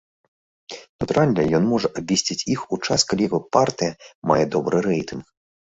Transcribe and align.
Натуральна, 1.03 1.45
ён 1.59 1.63
можа 1.73 1.87
абвесіць 2.03 2.45
іх 2.55 2.61
у 2.73 2.81
час, 2.85 2.99
калі 3.13 3.21
яго 3.29 3.39
партыя 3.61 3.91
мае 4.33 4.45
добры 4.59 4.77
рэйтынг. 4.93 5.25